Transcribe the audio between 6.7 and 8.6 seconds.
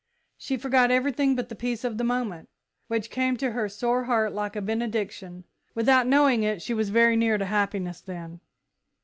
was very near to happiness then.